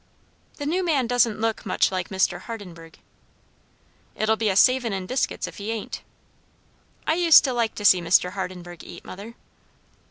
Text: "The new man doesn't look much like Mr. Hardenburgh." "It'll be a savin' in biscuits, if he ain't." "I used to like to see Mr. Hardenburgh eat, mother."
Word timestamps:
"The 0.55 0.65
new 0.65 0.83
man 0.83 1.05
doesn't 1.05 1.39
look 1.39 1.63
much 1.63 1.91
like 1.91 2.09
Mr. 2.09 2.41
Hardenburgh." 2.45 2.97
"It'll 4.15 4.35
be 4.35 4.49
a 4.49 4.55
savin' 4.55 4.93
in 4.93 5.05
biscuits, 5.05 5.45
if 5.45 5.57
he 5.57 5.69
ain't." 5.69 6.01
"I 7.05 7.13
used 7.13 7.43
to 7.43 7.53
like 7.53 7.75
to 7.75 7.85
see 7.85 8.01
Mr. 8.01 8.31
Hardenburgh 8.31 8.81
eat, 8.83 9.05
mother." 9.05 9.35